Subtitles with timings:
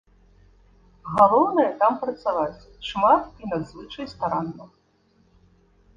[1.17, 4.65] Галоўнае там працаваць, шмат і надзвычай старанна.